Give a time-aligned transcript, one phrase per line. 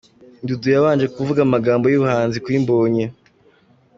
[0.47, 3.05] Dudu yabanje kuvuga amagambo y'ubuhanuzi kuri Mbonyi.